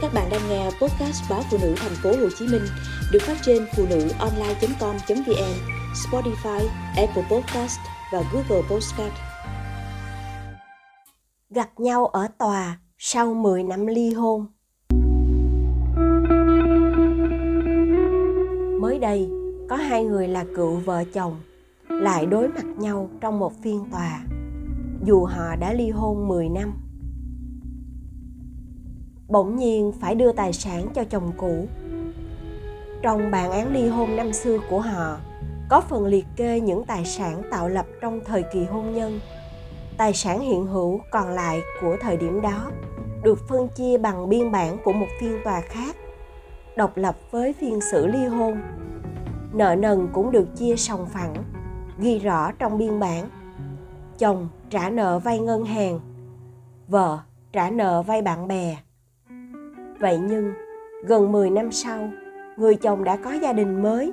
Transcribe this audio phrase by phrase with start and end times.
[0.00, 2.62] Các bạn đang nghe podcast báo phụ nữ thành phố Hồ Chí Minh
[3.12, 5.54] được phát trên phụ nữ online.com.vn,
[5.94, 7.78] Spotify, Apple Podcast
[8.12, 9.12] và Google Podcast.
[11.50, 14.46] Gặp nhau ở tòa sau 10 năm ly hôn.
[18.80, 19.30] Mới đây,
[19.68, 21.40] có hai người là cựu vợ chồng
[21.88, 24.20] lại đối mặt nhau trong một phiên tòa
[25.04, 26.87] dù họ đã ly hôn 10 năm
[29.28, 31.66] bỗng nhiên phải đưa tài sản cho chồng cũ.
[33.02, 35.16] Trong bản án ly hôn năm xưa của họ,
[35.68, 39.20] có phần liệt kê những tài sản tạo lập trong thời kỳ hôn nhân.
[39.96, 42.70] Tài sản hiện hữu còn lại của thời điểm đó
[43.22, 45.96] được phân chia bằng biên bản của một phiên tòa khác,
[46.76, 48.60] độc lập với phiên xử ly hôn.
[49.52, 51.34] Nợ nần cũng được chia sòng phẳng,
[51.98, 53.28] ghi rõ trong biên bản.
[54.18, 56.00] Chồng trả nợ vay ngân hàng,
[56.88, 57.18] vợ
[57.52, 58.76] trả nợ vay bạn bè
[59.98, 60.54] Vậy nhưng,
[61.04, 62.10] gần 10 năm sau,
[62.56, 64.12] người chồng đã có gia đình mới,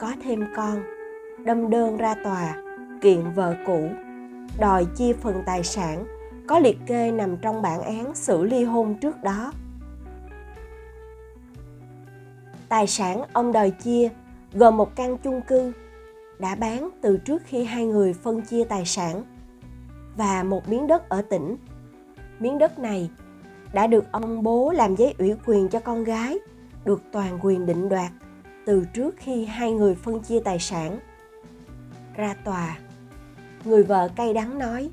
[0.00, 0.82] có thêm con,
[1.44, 2.56] đâm đơn ra tòa,
[3.00, 3.88] kiện vợ cũ,
[4.60, 6.04] đòi chia phần tài sản
[6.46, 9.52] có liệt kê nằm trong bản án xử ly hôn trước đó.
[12.68, 14.08] Tài sản ông đòi chia
[14.52, 15.72] gồm một căn chung cư
[16.38, 19.22] đã bán từ trước khi hai người phân chia tài sản
[20.16, 21.56] và một miếng đất ở tỉnh.
[22.38, 23.10] Miếng đất này
[23.72, 26.38] đã được ông bố làm giấy ủy quyền cho con gái,
[26.84, 28.10] được toàn quyền định đoạt
[28.66, 30.98] từ trước khi hai người phân chia tài sản.
[32.16, 32.78] Ra tòa,
[33.64, 34.90] người vợ cay đắng nói,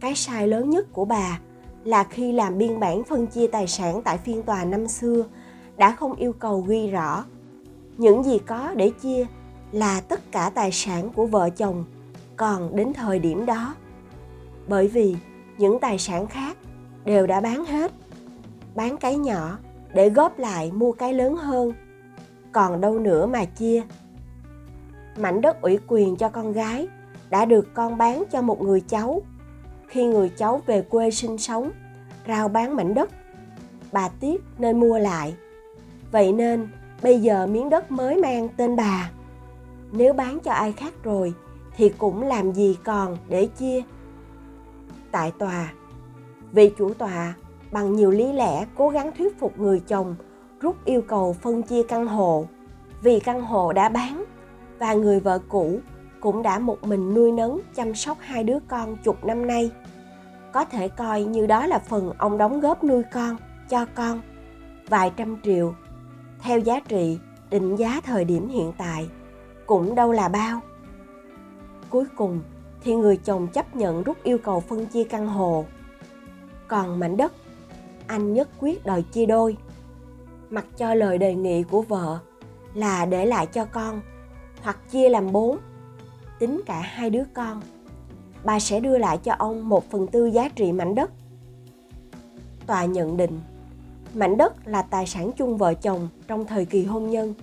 [0.00, 1.40] cái sai lớn nhất của bà
[1.84, 5.24] là khi làm biên bản phân chia tài sản tại phiên tòa năm xưa
[5.76, 7.24] đã không yêu cầu ghi rõ.
[7.98, 9.26] Những gì có để chia
[9.72, 11.84] là tất cả tài sản của vợ chồng
[12.36, 13.74] còn đến thời điểm đó.
[14.68, 15.16] Bởi vì
[15.58, 16.56] những tài sản khác
[17.04, 17.92] đều đã bán hết
[18.74, 19.58] bán cái nhỏ
[19.94, 21.72] để góp lại mua cái lớn hơn.
[22.52, 23.82] Còn đâu nữa mà chia.
[25.16, 26.88] Mảnh đất ủy quyền cho con gái
[27.30, 29.22] đã được con bán cho một người cháu.
[29.88, 31.70] Khi người cháu về quê sinh sống,
[32.28, 33.10] rao bán mảnh đất.
[33.92, 35.34] Bà tiếc nên mua lại.
[36.12, 36.68] Vậy nên,
[37.02, 39.10] bây giờ miếng đất mới mang tên bà.
[39.92, 41.34] Nếu bán cho ai khác rồi,
[41.76, 43.82] thì cũng làm gì còn để chia?
[45.10, 45.72] Tại tòa.
[46.52, 47.34] Vị chủ tọa
[47.72, 50.16] bằng nhiều lý lẽ cố gắng thuyết phục người chồng,
[50.60, 52.46] rút yêu cầu phân chia căn hộ.
[53.02, 54.24] Vì căn hộ đã bán
[54.78, 55.80] và người vợ cũ
[56.20, 59.70] cũng đã một mình nuôi nấng chăm sóc hai đứa con chục năm nay.
[60.52, 63.36] Có thể coi như đó là phần ông đóng góp nuôi con,
[63.68, 64.20] cho con
[64.88, 65.74] vài trăm triệu.
[66.40, 67.18] Theo giá trị
[67.50, 69.08] định giá thời điểm hiện tại
[69.66, 70.60] cũng đâu là bao.
[71.90, 72.40] Cuối cùng
[72.82, 75.64] thì người chồng chấp nhận rút yêu cầu phân chia căn hộ.
[76.68, 77.32] Còn mảnh đất
[78.10, 79.56] anh nhất quyết đòi chia đôi.
[80.50, 82.18] Mặc cho lời đề nghị của vợ
[82.74, 84.00] là để lại cho con
[84.62, 85.58] hoặc chia làm bốn,
[86.38, 87.60] tính cả hai đứa con,
[88.44, 91.10] bà sẽ đưa lại cho ông một phần tư giá trị mảnh đất.
[92.66, 93.40] Tòa nhận định,
[94.14, 97.34] mảnh đất là tài sản chung vợ chồng trong thời kỳ hôn nhân,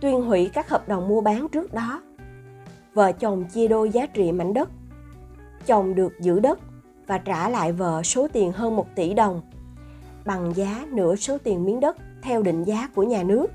[0.00, 2.02] tuyên hủy các hợp đồng mua bán trước đó.
[2.94, 4.68] Vợ chồng chia đôi giá trị mảnh đất,
[5.66, 6.58] chồng được giữ đất
[7.06, 9.42] và trả lại vợ số tiền hơn một tỷ đồng
[10.28, 13.46] bằng giá nửa số tiền miếng đất theo định giá của nhà nước.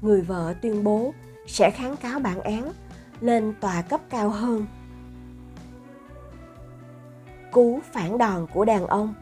[0.00, 1.12] Người vợ tuyên bố
[1.46, 2.72] sẽ kháng cáo bản án
[3.20, 4.66] lên tòa cấp cao hơn.
[7.52, 9.14] Cú phản đòn của đàn ông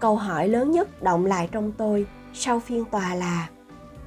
[0.00, 3.48] Câu hỏi lớn nhất động lại trong tôi sau phiên tòa là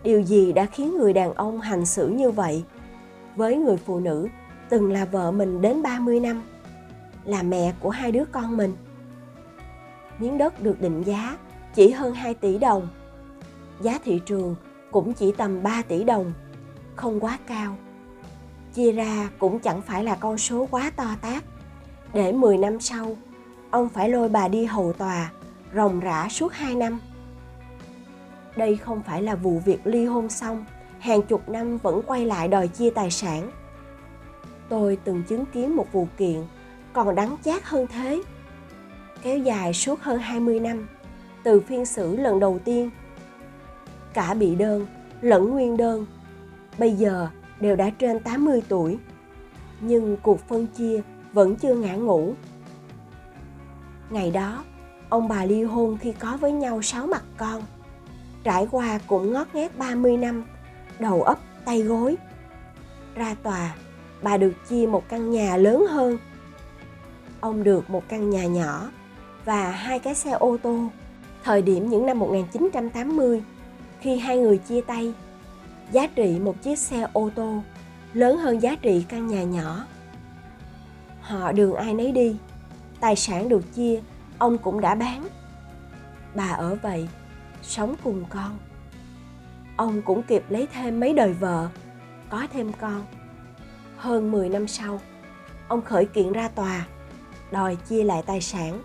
[0.04, 2.64] điều gì đã khiến người đàn ông hành xử như vậy
[3.36, 4.28] với người phụ nữ
[4.70, 6.44] từng là vợ mình đến 30 năm,
[7.26, 8.74] là mẹ của hai đứa con mình
[10.20, 11.38] miếng đất được định giá
[11.74, 12.88] chỉ hơn 2 tỷ đồng.
[13.82, 14.56] Giá thị trường
[14.92, 16.34] cũng chỉ tầm 3 tỷ đồng,
[16.96, 17.78] không quá cao.
[18.74, 21.44] Chia ra cũng chẳng phải là con số quá to tát.
[22.14, 23.18] Để 10 năm sau,
[23.72, 25.32] ông phải lôi bà đi hầu tòa,
[25.76, 27.00] ròng rã suốt 2 năm.
[28.56, 30.66] Đây không phải là vụ việc ly hôn xong,
[31.00, 33.52] hàng chục năm vẫn quay lại đòi chia tài sản.
[34.70, 36.44] Tôi từng chứng kiến một vụ kiện
[36.94, 38.22] còn đắng chát hơn thế
[39.24, 40.88] kéo dài suốt hơn 20 năm,
[41.44, 42.90] từ phiên xử lần đầu tiên.
[44.14, 44.86] Cả bị đơn
[45.22, 46.06] lẫn nguyên đơn,
[46.78, 47.28] bây giờ
[47.60, 48.98] đều đã trên 80 tuổi,
[49.82, 51.02] nhưng cuộc phân chia
[51.34, 52.34] vẫn chưa ngã ngủ.
[54.10, 54.64] Ngày đó,
[55.10, 57.62] ông bà ly hôn khi có với nhau sáu mặt con.
[58.44, 60.46] Trải qua cũng ngót nghét 30 năm,
[61.00, 62.16] đầu ấp tay gối.
[63.16, 63.76] Ra tòa,
[64.22, 66.18] bà được chia một căn nhà lớn hơn.
[67.42, 68.90] Ông được một căn nhà nhỏ
[69.46, 70.90] và hai cái xe ô tô.
[71.44, 73.44] Thời điểm những năm 1980
[74.00, 75.14] khi hai người chia tay,
[75.92, 77.62] giá trị một chiếc xe ô tô
[78.14, 79.86] lớn hơn giá trị căn nhà nhỏ.
[81.22, 82.38] Họ đường ai nấy đi,
[83.00, 84.02] tài sản được chia,
[84.38, 85.28] ông cũng đã bán.
[86.36, 87.08] Bà ở vậy,
[87.62, 88.58] sống cùng con.
[89.76, 91.70] Ông cũng kịp lấy thêm mấy đời vợ,
[92.30, 93.06] có thêm con.
[93.98, 95.00] Hơn 10 năm sau,
[95.68, 96.86] ông khởi kiện ra tòa,
[97.52, 98.82] đòi chia lại tài sản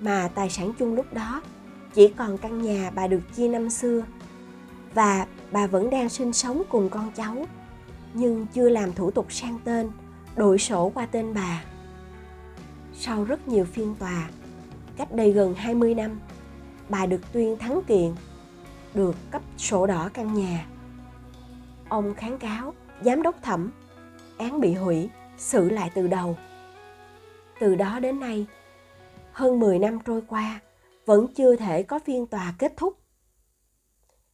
[0.00, 1.42] mà tài sản chung lúc đó,
[1.94, 4.02] chỉ còn căn nhà bà được chia năm xưa.
[4.94, 7.46] Và bà vẫn đang sinh sống cùng con cháu,
[8.14, 9.90] nhưng chưa làm thủ tục sang tên,
[10.36, 11.64] đổi sổ qua tên bà.
[12.94, 14.28] Sau rất nhiều phiên tòa,
[14.96, 16.20] cách đây gần 20 năm,
[16.88, 18.14] bà được tuyên thắng kiện,
[18.94, 20.66] được cấp sổ đỏ căn nhà.
[21.88, 22.74] Ông kháng cáo,
[23.04, 23.70] giám đốc thẩm,
[24.38, 26.36] án bị hủy, xử lại từ đầu.
[27.60, 28.46] Từ đó đến nay
[29.40, 30.60] hơn 10 năm trôi qua,
[31.06, 32.96] vẫn chưa thể có phiên tòa kết thúc.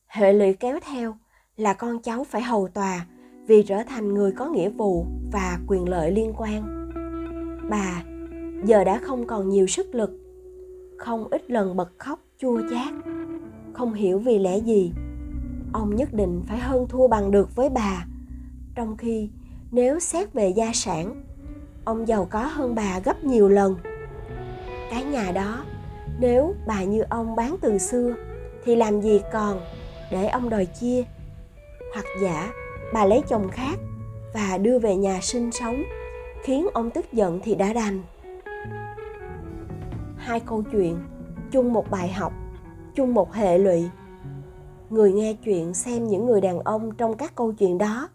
[0.06, 1.16] Hệ lụy kéo theo
[1.56, 3.06] là con cháu phải hầu tòa
[3.46, 6.90] vì trở thành người có nghĩa vụ và quyền lợi liên quan.
[7.70, 8.02] Bà
[8.64, 10.10] giờ đã không còn nhiều sức lực,
[10.98, 12.94] không ít lần bật khóc, chua chát,
[13.72, 14.92] không hiểu vì lẽ gì.
[15.72, 18.06] Ông nhất định phải hơn thua bằng được với bà.
[18.74, 19.30] Trong khi
[19.70, 21.22] nếu xét về gia sản,
[21.84, 23.76] ông giàu có hơn bà gấp nhiều lần
[24.90, 25.64] cái nhà đó.
[26.20, 28.14] Nếu bà như ông bán từ xưa,
[28.64, 29.60] thì làm gì còn
[30.10, 31.04] để ông đòi chia?
[31.94, 32.52] Hoặc giả
[32.92, 33.78] bà lấy chồng khác
[34.34, 35.82] và đưa về nhà sinh sống,
[36.42, 38.02] khiến ông tức giận thì đã đành.
[40.16, 40.96] Hai câu chuyện,
[41.50, 42.32] chung một bài học,
[42.94, 43.88] chung một hệ lụy.
[44.90, 48.08] Người nghe chuyện xem những người đàn ông trong các câu chuyện đó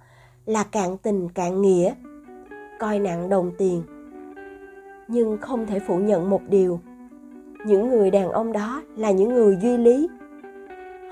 [0.45, 1.93] là cạn tình, cạn nghĩa,
[2.79, 3.83] coi nặng đồng tiền
[5.11, 6.79] nhưng không thể phủ nhận một điều.
[7.65, 10.07] Những người đàn ông đó là những người duy lý.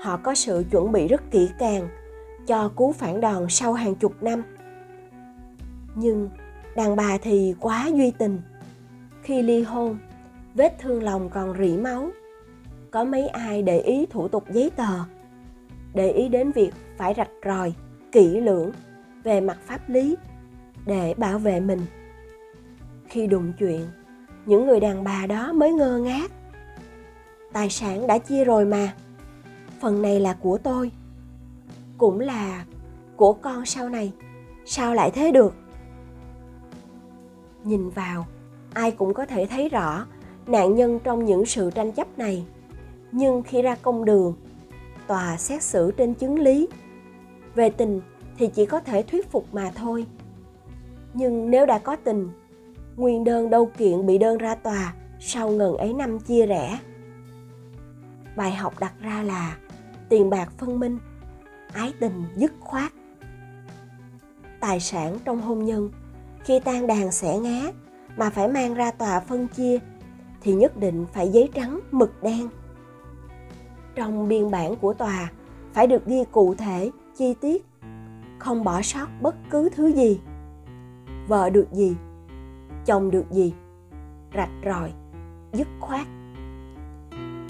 [0.00, 1.88] Họ có sự chuẩn bị rất kỹ càng
[2.46, 4.42] cho cú phản đòn sau hàng chục năm.
[5.94, 6.28] Nhưng
[6.76, 8.40] đàn bà thì quá duy tình.
[9.22, 9.98] Khi ly hôn,
[10.54, 12.10] vết thương lòng còn rỉ máu.
[12.90, 14.98] Có mấy ai để ý thủ tục giấy tờ,
[15.94, 17.72] để ý đến việc phải rạch ròi,
[18.12, 18.72] kỹ lưỡng
[19.24, 20.16] về mặt pháp lý
[20.86, 21.80] để bảo vệ mình
[23.10, 23.86] khi đụng chuyện.
[24.46, 26.30] Những người đàn bà đó mới ngơ ngác.
[27.52, 28.94] Tài sản đã chia rồi mà.
[29.80, 30.90] Phần này là của tôi.
[31.98, 32.64] Cũng là
[33.16, 34.12] của con sau này.
[34.64, 35.54] Sao lại thế được?
[37.64, 38.26] Nhìn vào,
[38.74, 40.06] ai cũng có thể thấy rõ
[40.46, 42.44] nạn nhân trong những sự tranh chấp này.
[43.12, 44.34] Nhưng khi ra công đường,
[45.06, 46.68] tòa xét xử trên chứng lý.
[47.54, 48.00] Về tình
[48.38, 50.06] thì chỉ có thể thuyết phục mà thôi.
[51.14, 52.28] Nhưng nếu đã có tình
[52.96, 56.78] nguyên đơn đâu kiện bị đơn ra tòa, sau ngần ấy năm chia rẽ.
[58.36, 59.56] Bài học đặt ra là
[60.08, 60.98] tiền bạc phân minh,
[61.72, 62.92] ái tình dứt khoát.
[64.60, 65.90] Tài sản trong hôn nhân,
[66.44, 67.72] khi tan đàn xẻ ngá,
[68.16, 69.78] mà phải mang ra tòa phân chia,
[70.40, 72.48] thì nhất định phải giấy trắng mực đen.
[73.94, 75.30] Trong biên bản của tòa,
[75.72, 77.66] phải được ghi cụ thể, chi tiết,
[78.38, 80.20] không bỏ sót bất cứ thứ gì.
[81.28, 81.96] Vợ được gì?
[82.86, 83.52] Chồng được gì?
[84.34, 84.92] Rạch ròi,
[85.52, 86.06] dứt khoát.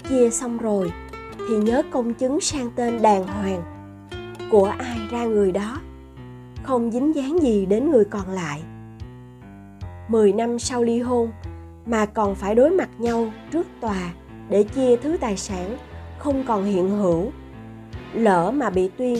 [0.09, 0.91] Chia xong rồi,
[1.37, 3.63] thì nhớ công chứng sang tên đàng hoàng.
[4.51, 5.77] Của ai ra người đó?
[6.63, 8.61] Không dính dáng gì đến người còn lại.
[10.07, 11.31] Mười năm sau ly hôn,
[11.85, 14.13] mà còn phải đối mặt nhau trước tòa
[14.49, 15.77] để chia thứ tài sản
[16.17, 17.31] không còn hiện hữu.
[18.13, 19.17] Lỡ mà bị tuyên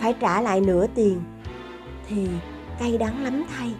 [0.00, 1.20] phải trả lại nửa tiền,
[2.08, 2.28] thì
[2.78, 3.74] cay đắng lắm thay.